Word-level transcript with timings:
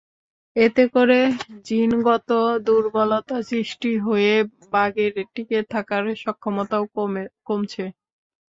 এতে 0.55 0.83
করে 0.95 1.19
জিনগত 1.65 2.29
দুর্বলতা 2.65 3.37
সৃষ্টি 3.49 3.91
হয়ে 4.05 4.33
বাঘের 4.73 5.13
টিকে 5.33 5.59
থাকার 5.73 6.03
সক্ষমতাও 6.23 6.83
কমছে। 7.47 7.83